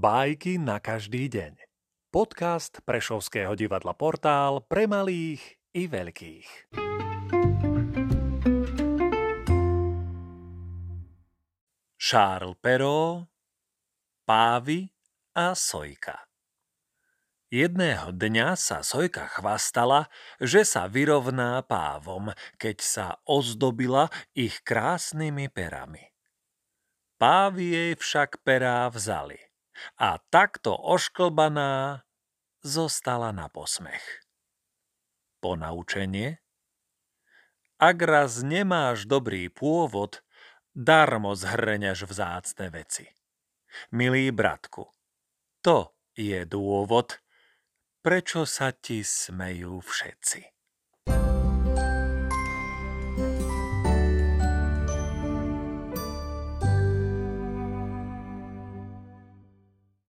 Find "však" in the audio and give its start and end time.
28.00-28.40